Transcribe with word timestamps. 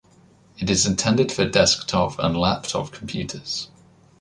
It 0.57 0.67
is 0.71 0.87
intended 0.87 1.31
for 1.31 1.47
desktop 1.47 2.15
and 2.17 2.35
laptop 2.35 2.91
computers. 2.91 3.69